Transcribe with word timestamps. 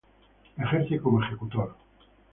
Ejerce 0.57 0.99
como 0.99 1.19
ejecutor. 1.23 1.75